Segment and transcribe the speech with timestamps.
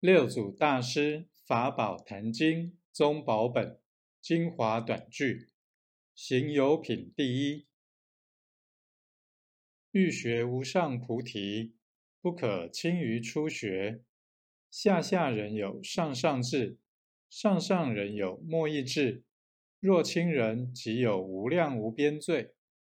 [0.00, 3.80] 六祖大师法宝坛经宗宝本
[4.20, 5.48] 精华短句
[6.14, 7.66] 行有品第一。
[9.90, 11.74] 欲学无上菩提，
[12.20, 14.04] 不可轻于初学。
[14.70, 16.78] 下下人有上上智，
[17.28, 19.24] 上上人有莫易智。
[19.80, 22.54] 若轻人，即有无量无边罪。